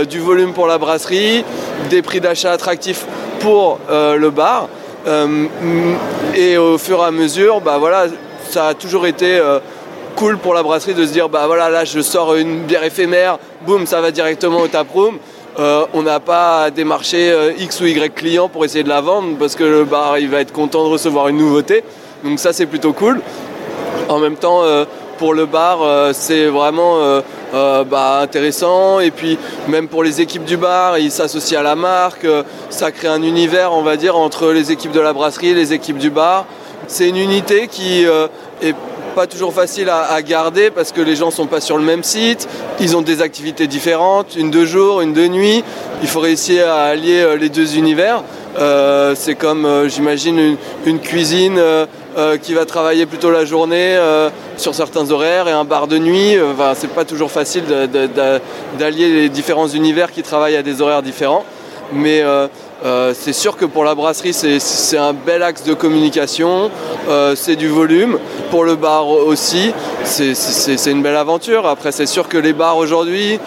du 0.08 0.18
volume 0.18 0.52
pour 0.52 0.66
la 0.66 0.78
brasserie, 0.78 1.44
des 1.90 2.00
prix 2.02 2.20
d'achat 2.20 2.52
attractifs 2.52 3.04
pour 3.40 3.78
le 3.88 4.30
bar. 4.30 4.68
Euh, 5.06 5.46
et 6.34 6.58
au 6.58 6.76
fur 6.76 6.98
et 6.98 7.04
à 7.04 7.10
mesure, 7.10 7.60
bah 7.60 7.78
voilà, 7.78 8.06
ça 8.48 8.68
a 8.68 8.74
toujours 8.74 9.06
été 9.06 9.38
euh, 9.38 9.58
cool 10.16 10.38
pour 10.38 10.54
la 10.54 10.62
brasserie 10.62 10.94
de 10.94 11.06
se 11.06 11.12
dire 11.12 11.28
bah 11.28 11.46
voilà 11.46 11.70
là 11.70 11.84
je 11.84 12.00
sors 12.00 12.34
une 12.34 12.60
bière 12.64 12.82
éphémère, 12.82 13.38
boum 13.64 13.86
ça 13.86 14.00
va 14.00 14.10
directement 14.10 14.58
au 14.58 14.68
taproom. 14.68 15.18
Euh, 15.58 15.86
on 15.92 16.02
n'a 16.02 16.20
pas 16.20 16.64
à 16.64 16.70
démarcher 16.70 17.34
X 17.58 17.80
ou 17.80 17.86
Y 17.86 18.14
client 18.14 18.48
pour 18.48 18.64
essayer 18.64 18.84
de 18.84 18.88
la 18.88 19.00
vendre 19.00 19.36
parce 19.38 19.54
que 19.56 19.64
le 19.64 19.84
bar 19.84 20.18
il 20.18 20.28
va 20.28 20.40
être 20.40 20.52
content 20.52 20.84
de 20.84 20.90
recevoir 20.90 21.28
une 21.28 21.38
nouveauté. 21.38 21.84
Donc 22.24 22.38
ça 22.38 22.52
c'est 22.52 22.66
plutôt 22.66 22.92
cool. 22.92 23.20
En 24.08 24.18
même 24.18 24.36
temps 24.36 24.62
pour 25.18 25.34
le 25.34 25.46
bar 25.46 25.78
c'est 26.12 26.46
vraiment 26.46 27.22
euh, 27.54 27.82
bah, 27.84 28.20
intéressant. 28.20 29.00
Et 29.00 29.10
puis 29.10 29.38
même 29.68 29.88
pour 29.88 30.02
les 30.02 30.20
équipes 30.20 30.44
du 30.44 30.56
bar, 30.56 30.98
ils 30.98 31.10
s'associent 31.10 31.60
à 31.60 31.62
la 31.62 31.76
marque. 31.76 32.24
Euh, 32.24 32.42
ça 32.68 32.90
crée 32.92 33.08
un 33.08 33.22
univers, 33.22 33.72
on 33.72 33.82
va 33.82 33.96
dire, 33.96 34.16
entre 34.16 34.50
les 34.52 34.70
équipes 34.70 34.92
de 34.92 35.00
la 35.00 35.14
brasserie 35.14 35.48
et 35.48 35.54
les 35.54 35.72
équipes 35.72 35.98
du 35.98 36.10
bar. 36.10 36.44
C'est 36.88 37.08
une 37.08 37.16
unité 37.16 37.68
qui 37.68 38.04
euh, 38.04 38.26
est 38.62 38.74
pas 39.14 39.26
toujours 39.26 39.54
facile 39.54 39.88
à, 39.88 40.20
garder 40.22 40.70
parce 40.70 40.92
que 40.92 41.00
les 41.00 41.16
gens 41.16 41.30
sont 41.30 41.46
pas 41.46 41.60
sur 41.60 41.76
le 41.78 41.82
même 41.82 42.04
site, 42.04 42.46
ils 42.78 42.96
ont 42.96 43.02
des 43.02 43.20
activités 43.20 43.66
différentes, 43.66 44.36
une 44.36 44.50
de 44.50 44.64
jour, 44.64 45.00
une 45.00 45.12
de 45.12 45.26
nuit. 45.26 45.64
Il 46.02 46.08
faut 46.08 46.20
réussir 46.20 46.68
à 46.68 46.84
allier 46.84 47.26
les 47.40 47.48
deux 47.48 47.76
univers. 47.76 48.22
c'est 49.16 49.34
comme, 49.34 49.88
j'imagine, 49.88 50.56
une, 50.86 51.00
cuisine 51.00 51.60
qui 52.42 52.54
va 52.54 52.64
travailler 52.64 53.06
plutôt 53.06 53.30
la 53.30 53.44
journée 53.44 53.96
sur 54.56 54.74
certains 54.74 55.10
horaires 55.10 55.48
et 55.48 55.52
un 55.52 55.64
bar 55.64 55.86
de 55.86 55.98
nuit. 55.98 56.36
Enfin, 56.40 56.72
c'est 56.74 56.92
pas 56.92 57.04
toujours 57.04 57.30
facile 57.30 57.64
d'allier 58.78 59.08
les 59.08 59.28
différents 59.28 59.68
univers 59.68 60.10
qui 60.12 60.22
travaillent 60.22 60.56
à 60.56 60.62
des 60.62 60.80
horaires 60.82 61.02
différents. 61.02 61.44
Mais 61.92 62.20
euh, 62.20 62.48
euh, 62.84 63.14
c'est 63.18 63.32
sûr 63.32 63.56
que 63.56 63.64
pour 63.64 63.84
la 63.84 63.94
brasserie, 63.94 64.32
c'est 64.32 64.98
un 64.98 65.12
bel 65.12 65.42
axe 65.42 65.64
de 65.64 65.74
communication, 65.74 66.70
euh, 67.08 67.34
c'est 67.34 67.56
du 67.56 67.68
volume. 67.68 68.18
Pour 68.50 68.64
le 68.64 68.76
bar 68.76 69.08
aussi, 69.08 69.72
c'est 70.04 70.90
une 70.90 71.02
belle 71.02 71.16
aventure. 71.16 71.66
Après, 71.66 71.92
c'est 71.92 72.06
sûr 72.06 72.28
que 72.28 72.38
les 72.38 72.52
bars 72.52 72.76
aujourd'hui 72.76 73.38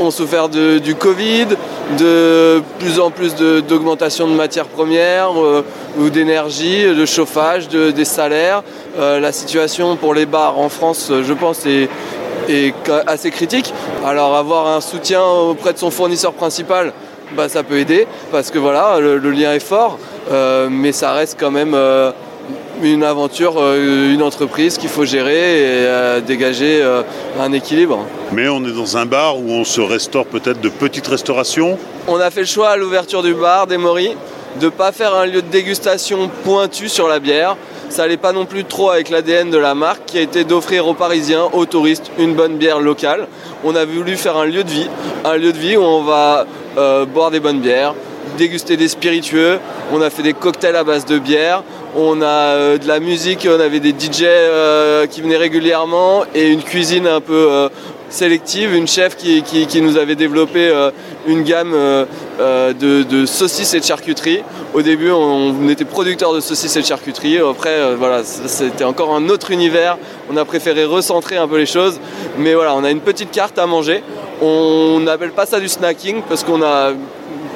ont 0.00 0.10
souffert 0.10 0.48
du 0.48 0.94
Covid, 0.94 1.48
de 1.98 2.62
plus 2.78 3.00
en 3.00 3.10
plus 3.10 3.34
d'augmentation 3.34 4.26
de, 4.26 4.32
matières 4.32 4.66
premières 4.66 5.32
ou 5.98 6.10
d'énergie, 6.10 6.84
de 6.84 7.06
chauffage, 7.06 7.68
des 7.68 8.04
salaires. 8.04 8.62
la 8.98 9.32
situation 9.32 9.96
pour 9.96 10.14
les 10.14 10.26
bars 10.26 10.58
en 10.58 10.68
France, 10.68 11.10
je 11.22 11.32
pense, 11.32 11.66
est, 11.66 11.88
assez 13.06 13.30
critique. 13.30 13.72
Alors 14.04 14.34
avoir 14.36 14.66
un 14.68 14.80
soutien 14.80 15.22
auprès 15.22 15.72
de 15.72 15.78
son 15.78 15.90
fournisseur 15.90 16.32
principal, 16.32 16.92
bah, 17.36 17.48
ça 17.48 17.62
peut 17.62 17.78
aider 17.78 18.06
parce 18.30 18.50
que 18.50 18.58
voilà, 18.58 18.98
le, 19.00 19.18
lien 19.30 19.52
est 19.52 19.60
fort, 19.60 19.98
euh, 20.30 20.68
mais 20.70 20.92
ça 20.92 21.12
reste 21.12 21.36
quand 21.40 21.50
même 21.50 21.74
euh, 21.74 22.12
une 22.82 23.04
aventure, 23.04 23.54
euh, 23.58 24.12
une 24.12 24.22
entreprise 24.22 24.78
qu'il 24.78 24.88
faut 24.88 25.04
gérer 25.04 25.84
et 26.18 26.20
dégager 26.26 26.82
un 27.40 27.52
équilibre. 27.52 28.06
Mais 28.32 28.48
on 28.48 28.64
est 28.64 28.72
dans 28.72 28.96
un 28.96 29.06
bar 29.06 29.38
où 29.38 29.50
on 29.50 29.64
se 29.64 29.80
restaure 29.80 30.26
peut-être 30.26 30.60
de 30.60 30.68
petites 30.68 31.06
restaurations 31.06 31.78
On 32.08 32.18
a 32.18 32.30
fait 32.30 32.40
le 32.40 32.46
choix 32.46 32.70
à 32.70 32.76
l'ouverture 32.76 33.22
du 33.22 33.34
bar 33.34 33.66
des 33.66 33.78
Moris 33.78 34.16
de 34.60 34.66
ne 34.66 34.70
pas 34.70 34.92
faire 34.92 35.14
un 35.14 35.26
lieu 35.26 35.42
de 35.42 35.48
dégustation 35.48 36.30
pointu 36.44 36.88
sur 36.88 37.08
la 37.08 37.18
bière. 37.18 37.56
Ça 37.88 38.02
n'allait 38.02 38.16
pas 38.16 38.32
non 38.32 38.46
plus 38.46 38.64
trop 38.64 38.90
avec 38.90 39.10
l'ADN 39.10 39.50
de 39.50 39.58
la 39.58 39.74
marque 39.74 40.06
qui 40.06 40.18
a 40.18 40.22
été 40.22 40.44
d'offrir 40.44 40.86
aux 40.86 40.94
Parisiens, 40.94 41.48
aux 41.52 41.66
touristes, 41.66 42.10
une 42.18 42.34
bonne 42.34 42.56
bière 42.56 42.80
locale. 42.80 43.28
On 43.64 43.74
a 43.74 43.84
voulu 43.84 44.16
faire 44.16 44.36
un 44.36 44.46
lieu 44.46 44.64
de 44.64 44.70
vie, 44.70 44.88
un 45.24 45.36
lieu 45.36 45.52
de 45.52 45.58
vie 45.58 45.76
où 45.76 45.82
on 45.82 46.02
va 46.02 46.46
euh, 46.78 47.04
boire 47.04 47.30
des 47.30 47.40
bonnes 47.40 47.60
bières, 47.60 47.94
dégusté 48.36 48.76
des 48.76 48.88
spiritueux, 48.88 49.58
on 49.92 50.00
a 50.00 50.10
fait 50.10 50.22
des 50.22 50.32
cocktails 50.32 50.76
à 50.76 50.84
base 50.84 51.04
de 51.04 51.18
bière, 51.18 51.62
on 51.96 52.22
a 52.22 52.78
de 52.78 52.88
la 52.88 53.00
musique, 53.00 53.46
on 53.50 53.60
avait 53.60 53.80
des 53.80 53.90
DJ 53.90 54.24
qui 55.10 55.20
venaient 55.20 55.36
régulièrement 55.36 56.24
et 56.34 56.48
une 56.48 56.62
cuisine 56.62 57.06
un 57.06 57.20
peu 57.20 57.68
sélective, 58.08 58.74
une 58.74 58.86
chef 58.86 59.16
qui, 59.16 59.82
nous 59.82 59.96
avait 59.96 60.14
développé 60.14 60.72
une 61.26 61.42
gamme 61.42 61.74
de, 62.38 63.26
saucisses 63.26 63.74
et 63.74 63.80
de 63.80 63.84
charcuterie. 63.84 64.42
Au 64.74 64.80
début, 64.80 65.10
on, 65.10 65.68
était 65.68 65.84
producteur 65.84 66.32
de 66.32 66.40
saucisses 66.40 66.76
et 66.76 66.80
de 66.80 66.86
charcuterie. 66.86 67.38
Après, 67.38 67.94
voilà, 67.94 68.22
c'était 68.24 68.84
encore 68.84 69.14
un 69.14 69.28
autre 69.28 69.50
univers. 69.50 69.98
On 70.30 70.36
a 70.36 70.44
préféré 70.44 70.84
recentrer 70.84 71.36
un 71.36 71.46
peu 71.46 71.58
les 71.58 71.66
choses. 71.66 72.00
Mais 72.38 72.54
voilà, 72.54 72.74
on 72.74 72.84
a 72.84 72.90
une 72.90 73.00
petite 73.00 73.30
carte 73.30 73.58
à 73.58 73.66
manger. 73.66 74.02
On 74.40 75.00
n'appelle 75.00 75.32
pas 75.32 75.46
ça 75.46 75.60
du 75.60 75.68
snacking 75.68 76.22
parce 76.28 76.42
qu'on 76.42 76.62
a 76.62 76.92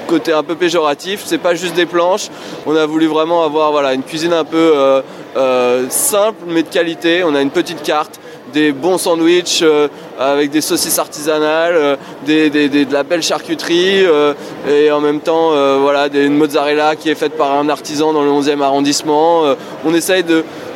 côté 0.07 0.33
un 0.33 0.43
peu 0.43 0.55
péjoratif, 0.55 1.23
c'est 1.27 1.39
pas 1.39 1.55
juste 1.55 1.75
des 1.75 1.87
planches. 1.87 2.29
On 2.65 2.75
a 2.75 2.87
voulu 2.87 3.07
vraiment 3.07 3.45
avoir 3.45 3.73
voilà, 3.73 3.93
une 3.93 4.03
cuisine 4.03 4.33
un 4.33 4.45
peu 4.45 4.73
euh, 4.75 5.03
euh, 5.37 5.87
simple 5.91 6.45
mais 6.47 6.63
de 6.63 6.69
qualité. 6.69 7.23
On 7.25 7.35
a 7.35 7.43
une 7.43 7.51
petite 7.51 7.83
carte, 7.83 8.19
des 8.53 8.73
bons 8.73 8.97
sandwichs 8.97 9.61
euh, 9.63 9.89
avec 10.19 10.51
des 10.51 10.61
saucisses 10.61 10.99
artisanales, 10.99 11.99
de 12.27 12.93
la 12.93 13.03
belle 13.03 13.23
charcuterie 13.23 14.05
et 14.67 14.91
en 14.91 15.01
même 15.01 15.21
temps 15.21 15.51
voilà, 15.79 16.09
une 16.15 16.39
mozzarella 16.39 16.97
qui 16.97 17.11
est 17.11 17.15
faite 17.15 17.37
par 17.37 17.53
un 17.53 17.69
artisan 17.69 18.15
dans 18.15 18.23
le 18.23 18.31
11e 18.31 18.63
arrondissement. 18.63 19.43
on 19.85 19.95
essaye 19.95 20.25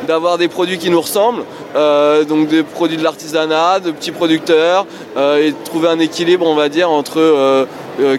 d'avoir 0.07 0.37
des 0.37 0.47
produits 0.47 0.77
qui 0.77 0.89
nous 0.89 1.01
ressemblent. 1.01 1.43
Euh, 1.75 2.23
donc 2.23 2.47
des 2.47 2.63
produits 2.63 2.97
de 2.97 3.03
l'artisanat, 3.03 3.79
de 3.79 3.91
petits 3.91 4.11
producteurs, 4.11 4.85
euh, 5.17 5.47
et 5.47 5.53
trouver 5.65 5.87
un 5.87 5.99
équilibre, 5.99 6.45
on 6.47 6.55
va 6.55 6.69
dire, 6.69 6.89
entre 6.89 7.19
euh, 7.19 7.65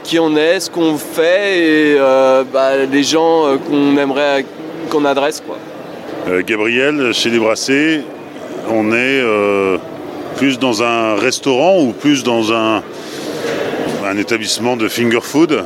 qui 0.02 0.18
on 0.18 0.36
est, 0.36 0.60
ce 0.60 0.70
qu'on 0.70 0.96
fait 0.96 1.58
et 1.58 1.98
bah, 2.52 2.84
les 2.90 3.02
gens 3.02 3.58
qu'on 3.68 3.96
aimerait 3.96 4.44
qu'on 4.90 5.04
adresse. 5.04 5.42
Quoi. 5.44 5.56
Gabriel, 6.42 7.12
chez 7.12 7.30
Les 7.30 7.38
Brassés, 7.38 8.02
on 8.70 8.92
est 8.92 9.24
plus 10.36 10.58
dans 10.58 10.82
un 10.82 11.16
restaurant 11.16 11.80
ou 11.80 11.92
plus 11.92 12.22
dans 12.22 12.52
un 12.52 12.82
établissement 14.16 14.76
de 14.76 14.88
finger 14.88 15.20
food? 15.20 15.64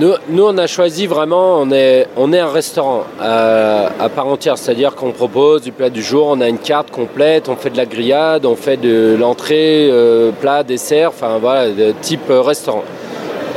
Nous, 0.00 0.42
on 0.42 0.56
a 0.56 0.66
choisi 0.66 1.06
vraiment, 1.06 1.58
on 1.58 1.70
est, 1.70 2.06
un 2.16 2.50
restaurant 2.50 3.04
euh, 3.20 3.88
à, 4.00 4.08
part 4.08 4.26
entière, 4.26 4.56
c'est-à-dire 4.56 4.94
qu'on 4.94 5.12
propose 5.12 5.62
du 5.62 5.70
plat 5.70 5.90
du 5.90 6.02
jour, 6.02 6.28
on 6.30 6.40
a 6.40 6.48
une 6.48 6.58
carte 6.58 6.90
complète, 6.90 7.50
on 7.50 7.56
fait 7.56 7.68
de 7.68 7.76
la 7.76 7.84
grillade, 7.84 8.46
on 8.46 8.56
fait 8.56 8.78
de 8.78 9.14
l'entrée, 9.18 9.88
euh, 9.90 10.30
plat, 10.32 10.62
dessert, 10.62 11.10
enfin 11.10 11.36
voilà, 11.38 11.66
type 12.00 12.30
restaurant. 12.30 12.84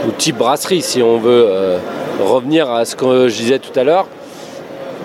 Ou 0.06 0.12
type 0.12 0.38
brasserie 0.38 0.82
si 0.82 1.02
on 1.02 1.20
veut 1.20 1.46
euh, 1.48 1.78
revenir 2.22 2.70
à 2.70 2.84
ce 2.84 2.98
que 2.98 3.30
je 3.30 3.38
disais 3.38 3.60
tout 3.60 3.78
à 3.80 3.84
l'heure. 3.84 4.06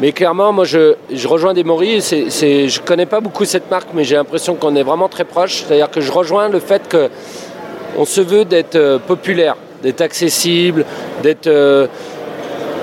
Mais 0.00 0.10
clairement, 0.10 0.52
moi 0.52 0.64
je, 0.64 0.94
rejoins 1.26 1.54
des 1.54 1.62
Maurice, 1.62 2.10
je 2.10 2.80
ne 2.80 2.84
connais 2.84 3.06
pas 3.06 3.20
beaucoup 3.20 3.44
cette 3.44 3.70
marque, 3.70 3.90
mais 3.94 4.02
j'ai 4.02 4.16
l'impression 4.16 4.56
qu'on 4.56 4.74
est 4.74 4.82
vraiment 4.82 5.08
très 5.08 5.24
proche, 5.24 5.62
c'est-à-dire 5.62 5.90
que 5.90 6.00
je 6.00 6.10
rejoins 6.10 6.48
le 6.48 6.58
fait 6.58 6.82
qu'on 6.90 8.04
se 8.04 8.20
veut 8.20 8.44
d'être 8.44 8.98
populaire 9.06 9.56
d'être 9.82 10.00
accessible, 10.00 10.84
d'être 11.22 11.46
euh, 11.46 11.86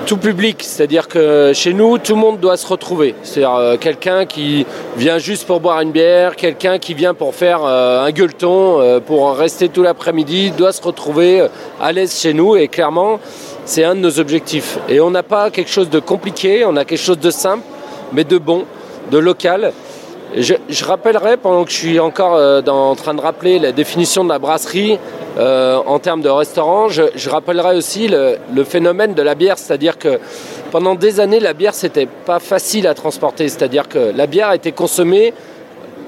tout 0.06 0.16
public. 0.16 0.58
C'est-à-dire 0.60 1.08
que 1.08 1.52
chez 1.54 1.72
nous, 1.72 1.98
tout 1.98 2.14
le 2.14 2.20
monde 2.20 2.40
doit 2.40 2.56
se 2.56 2.66
retrouver. 2.66 3.14
C'est-à-dire 3.22 3.54
euh, 3.54 3.76
quelqu'un 3.76 4.26
qui 4.26 4.66
vient 4.96 5.18
juste 5.18 5.46
pour 5.46 5.60
boire 5.60 5.80
une 5.80 5.92
bière, 5.92 6.36
quelqu'un 6.36 6.78
qui 6.78 6.94
vient 6.94 7.14
pour 7.14 7.34
faire 7.34 7.60
euh, 7.64 8.04
un 8.04 8.10
gueuleton, 8.10 9.00
pour 9.06 9.36
rester 9.36 9.68
tout 9.68 9.82
l'après-midi, 9.82 10.52
doit 10.52 10.72
se 10.72 10.82
retrouver 10.82 11.46
à 11.80 11.92
l'aise 11.92 12.18
chez 12.18 12.32
nous. 12.32 12.56
Et 12.56 12.68
clairement, 12.68 13.20
c'est 13.64 13.84
un 13.84 13.94
de 13.94 14.00
nos 14.00 14.18
objectifs. 14.18 14.78
Et 14.88 15.00
on 15.00 15.10
n'a 15.10 15.22
pas 15.22 15.50
quelque 15.50 15.70
chose 15.70 15.90
de 15.90 16.00
compliqué, 16.00 16.64
on 16.64 16.76
a 16.76 16.84
quelque 16.84 16.98
chose 16.98 17.20
de 17.20 17.30
simple, 17.30 17.64
mais 18.12 18.24
de 18.24 18.38
bon, 18.38 18.64
de 19.10 19.18
local. 19.18 19.72
Je, 20.36 20.84
rappellerai, 20.84 21.38
pendant 21.38 21.64
que 21.64 21.70
je 21.70 21.76
suis 21.76 21.98
encore 22.00 22.38
en 22.68 22.94
train 22.94 23.14
de 23.14 23.20
rappeler 23.20 23.58
la 23.58 23.72
définition 23.72 24.24
de 24.24 24.28
la 24.28 24.38
brasserie, 24.38 24.98
euh, 25.38 25.76
en 25.86 25.98
termes 26.00 26.22
de 26.22 26.28
restaurant, 26.28 26.88
je, 26.88 27.28
rappellerai 27.28 27.76
aussi 27.76 28.08
le, 28.08 28.64
phénomène 28.64 29.14
de 29.14 29.22
la 29.22 29.34
bière, 29.34 29.56
c'est-à-dire 29.56 29.98
que 29.98 30.18
pendant 30.72 30.94
des 30.94 31.20
années, 31.20 31.38
la 31.38 31.52
bière, 31.52 31.74
c'était 31.74 32.06
pas 32.06 32.40
facile 32.40 32.86
à 32.86 32.94
transporter, 32.94 33.48
c'est-à-dire 33.48 33.88
que 33.88 34.12
la 34.14 34.26
bière 34.26 34.52
était 34.52 34.72
consommée 34.72 35.32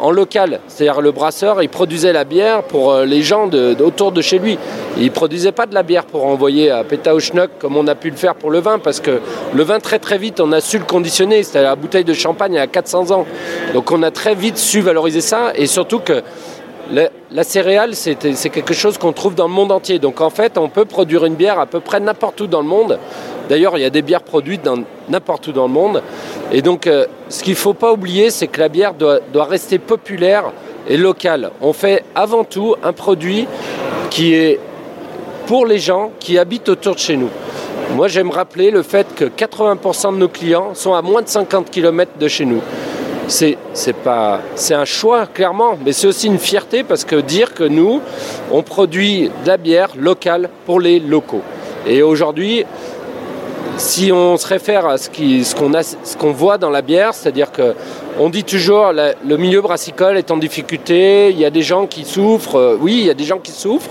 en 0.01 0.11
local, 0.11 0.61
c'est-à-dire 0.67 1.01
le 1.03 1.13
brasseur, 1.13 1.63
il 1.63 1.69
produisait 1.69 2.13
la 2.13 2.25
bière 2.25 2.63
pour 2.63 2.91
euh, 2.91 3.05
les 3.05 3.23
gens 3.23 3.51
autour 3.81 4.13
de 4.13 4.23
chez 4.23 4.39
lui. 4.39 4.59
Il 4.99 5.11
produisait 5.13 5.53
pas 5.53 5.67
de 5.67 5.75
la 5.75 5.83
bière 5.83 6.07
pour 6.07 6.25
envoyer 6.25 6.71
à 6.71 6.83
Pétaouchnok 6.85 7.51
comme 7.59 7.77
on 7.77 7.87
a 7.87 7.95
pu 7.95 8.11
le 8.11 8.17
faire 8.17 8.35
pour 8.35 8.51
le 8.51 8.61
vin, 8.61 8.79
parce 8.79 8.99
que 8.99 9.21
le 9.55 9.63
vin, 9.63 9.79
très 9.79 9.99
très 9.99 10.19
vite, 10.19 10.41
on 10.41 10.53
a 10.53 10.61
su 10.61 10.79
le 10.79 10.85
conditionner, 10.85 11.43
c'était 11.43 11.63
la 11.63 11.77
bouteille 11.77 12.05
de 12.05 12.15
champagne 12.15 12.59
à 12.59 12.67
400 12.67 13.11
ans. 13.11 13.27
Donc 13.75 13.93
on 13.93 14.03
a 14.03 14.11
très 14.11 14.35
vite 14.35 14.57
su 14.57 14.81
valoriser 14.81 15.21
ça, 15.21 15.53
et 15.55 15.67
surtout 15.67 16.01
que 16.01 16.23
la, 16.91 17.45
céréale, 17.45 17.95
c'est 17.95 18.17
quelque 18.17 18.75
chose 18.75 18.99
qu'on 18.99 19.13
trouve 19.13 19.35
dans 19.35 19.47
le 19.47 19.53
monde 19.53 19.73
entier. 19.73 19.99
Donc 19.99 20.21
en 20.21 20.31
fait, 20.31 20.59
on 20.59 20.69
peut 20.69 20.85
produire 20.85 21.25
une 21.25 21.35
bière 21.35 21.59
à 21.59 21.67
peu 21.67 21.81
près 21.81 22.01
n'importe 22.01 22.41
où 22.41 22.47
dans 22.47 22.61
le 22.61 22.67
monde. 22.67 22.99
D'ailleurs, 23.49 23.77
il 23.79 23.83
y 23.83 23.85
a 23.85 23.91
des 23.91 24.03
bières 24.03 24.23
produites 24.23 24.69
n'importe 25.09 25.49
où 25.49 25.53
dans 25.53 25.67
le 25.67 25.73
monde. 25.73 26.03
Et 26.53 26.63
donc, 26.63 26.87
euh, 26.87 27.07
ce 27.29 27.43
qu'il 27.43 27.55
ne 27.55 27.59
faut 27.59 27.75
pas 27.75 27.93
oublier, 27.93 28.31
c'est 28.31 28.47
que 28.47 28.61
la 28.61 28.69
bière 28.69 28.95
doit, 28.95 29.21
rester 29.35 29.79
populaire 29.79 30.53
et 30.89 30.97
locale. 30.97 31.51
On 31.61 31.73
fait 31.73 32.05
avant 32.15 32.45
tout 32.45 32.77
un 32.83 32.93
produit 32.93 33.47
qui 34.11 34.35
est 34.35 34.61
pour 35.47 35.67
les 35.67 35.79
gens 35.79 36.11
qui 36.21 36.39
habitent 36.39 36.69
autour 36.69 36.95
de 36.95 37.01
chez 37.01 37.17
nous. 37.17 37.31
Moi, 37.97 38.07
j'aime 38.07 38.31
rappeler 38.31 38.71
le 38.71 38.83
fait 38.83 39.07
que 39.17 39.25
80% 39.25 40.13
de 40.15 40.19
nos 40.19 40.29
clients 40.29 40.75
sont 40.75 40.95
à 40.95 41.03
moins 41.03 41.23
de 41.23 41.29
50 41.29 41.71
km 41.71 42.13
de 42.19 42.29
chez 42.29 42.45
nous 42.45 42.63
c'est 43.31 43.93
pas 44.05 44.41
un 44.71 44.85
choix 44.85 45.27
clairement, 45.27 45.79
mais 45.85 45.93
c'est 45.93 46.07
aussi 46.07 46.27
une 46.27 46.39
fierté 46.39 46.83
parce 46.83 47.05
que 47.05 47.17
dire 47.17 47.55
que 47.55 47.65
nous 47.65 48.01
on 48.51 48.63
produit 48.63 49.31
de 49.45 49.49
la 49.49 49.57
bière 49.57 49.91
locale 49.97 50.51
pour 50.67 50.81
les 50.81 50.99
locaux. 50.99 51.43
Et 51.87 52.03
aujourd'hui, 52.03 52.65
si 53.77 54.13
on 54.13 54.37
se 54.37 54.47
réfère 54.47 54.87
à 54.87 54.99
ce 54.99 55.09
qu'on 55.55 55.73
ce 55.73 56.17
qu'on 56.17 56.33
voit 56.33 56.59
dans 56.59 56.71
la 56.71 56.83
bière, 56.83 57.15
c'est-à-dire 57.15 57.53
que 57.53 57.75
on 58.19 58.29
dit 58.29 58.45
toujours 58.45 58.93
le 58.93 59.37
milieu 59.37 59.61
brassicole 59.63 60.19
est 60.19 60.31
en 60.31 60.37
difficulté, 60.37 61.31
il 61.31 61.39
y 61.39 61.45
a 61.45 61.51
des 61.51 61.63
gens 61.63 61.87
qui 61.87 62.05
souffrent, 62.05 62.57
euh, 62.57 62.79
oui, 62.79 62.99
il 63.01 63.07
y 63.07 63.11
a 63.11 63.15
des 63.15 63.25
gens 63.25 63.39
qui 63.39 63.53
souffrent, 63.53 63.91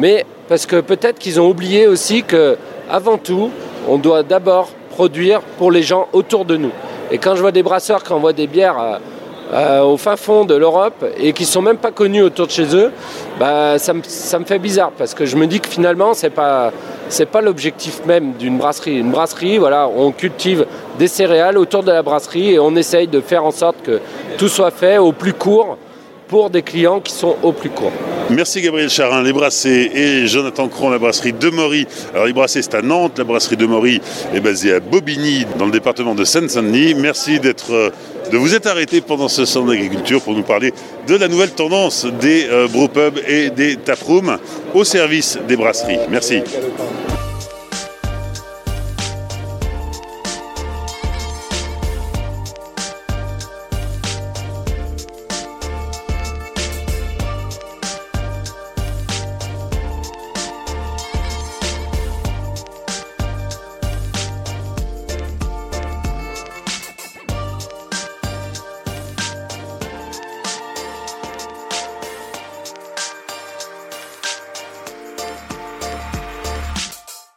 mais 0.00 0.24
parce 0.48 0.66
que 0.66 0.80
peut-être 0.80 1.18
qu'ils 1.18 1.40
ont 1.40 1.48
oublié 1.48 1.86
aussi 1.86 2.22
que 2.22 2.56
avant 2.90 3.18
tout, 3.18 3.50
on 3.88 3.98
doit 3.98 4.22
d'abord 4.22 4.70
produire 4.90 5.40
pour 5.58 5.70
les 5.70 5.82
gens 5.82 6.08
autour 6.12 6.44
de 6.44 6.56
nous. 6.56 6.72
Et 7.10 7.18
quand 7.18 7.34
je 7.34 7.40
vois 7.40 7.52
des 7.52 7.62
brasseurs 7.62 8.02
qui 8.02 8.12
envoient 8.12 8.32
des 8.32 8.46
bières 8.46 8.78
euh, 8.78 8.98
euh, 9.52 9.82
au 9.82 9.96
fin 9.96 10.16
fond 10.16 10.44
de 10.44 10.54
l'Europe 10.54 11.04
et 11.18 11.32
qui 11.32 11.42
ne 11.42 11.48
sont 11.48 11.62
même 11.62 11.76
pas 11.76 11.90
connus 11.90 12.22
autour 12.22 12.46
de 12.46 12.52
chez 12.52 12.74
eux, 12.74 12.90
bah, 13.38 13.78
ça, 13.78 13.92
me, 13.92 14.44
fait 14.44 14.58
bizarre 14.58 14.90
parce 14.96 15.14
que 15.14 15.26
je 15.26 15.36
me 15.36 15.46
dis 15.46 15.60
que 15.60 15.68
finalement, 15.68 16.14
ce 16.14 16.26
n'est 16.26 16.30
pas, 16.30 16.72
pas 17.30 17.40
l'objectif 17.40 18.04
même 18.06 18.32
d'une 18.32 18.56
brasserie. 18.56 18.98
Une 18.98 19.10
brasserie, 19.10 19.58
voilà, 19.58 19.88
on 19.88 20.12
cultive 20.12 20.66
des 20.98 21.08
céréales 21.08 21.58
autour 21.58 21.82
de 21.82 21.92
la 21.92 22.02
brasserie 22.02 22.52
et 22.54 22.58
on 22.58 22.74
essaye 22.74 23.06
de 23.06 23.20
faire 23.20 23.44
en 23.44 23.50
sorte 23.50 23.76
que 23.82 24.00
tout 24.38 24.48
soit 24.48 24.70
fait 24.70 24.98
au 24.98 25.12
plus 25.12 25.34
court 25.34 25.76
pour 26.26 26.48
des 26.48 26.62
clients 26.62 27.00
qui 27.00 27.12
sont 27.12 27.36
au 27.42 27.52
plus 27.52 27.70
court. 27.70 27.92
Merci 28.30 28.62
Gabriel 28.62 28.88
Charin, 28.88 29.22
les 29.22 29.32
Brassés 29.32 29.90
et 29.94 30.26
Jonathan 30.26 30.66
Cron, 30.68 30.88
la 30.88 30.98
brasserie 30.98 31.34
de 31.34 31.50
Maury. 31.50 31.86
Alors 32.14 32.26
les 32.26 32.32
Brassés 32.32 32.62
c'est 32.62 32.74
à 32.74 32.80
Nantes, 32.80 33.18
la 33.18 33.24
brasserie 33.24 33.56
de 33.56 33.66
Maury 33.66 34.00
est 34.34 34.40
basée 34.40 34.72
à 34.72 34.80
Bobigny 34.80 35.44
dans 35.58 35.66
le 35.66 35.70
département 35.70 36.14
de 36.14 36.24
Seine-Saint-Denis. 36.24 36.94
Merci 36.94 37.38
euh, 37.44 37.90
de 38.32 38.36
vous 38.38 38.54
être 38.54 38.66
arrêté 38.66 39.02
pendant 39.02 39.28
ce 39.28 39.44
centre 39.44 39.68
d'agriculture 39.68 40.22
pour 40.22 40.34
nous 40.34 40.42
parler 40.42 40.72
de 41.06 41.16
la 41.16 41.28
nouvelle 41.28 41.50
tendance 41.50 42.06
des 42.06 42.46
euh, 42.48 42.66
brewpubs 42.66 43.20
et 43.28 43.50
des 43.50 43.76
taprooms 43.76 44.38
au 44.72 44.84
service 44.84 45.38
des 45.46 45.56
brasseries. 45.56 45.98
Merci. 46.10 46.40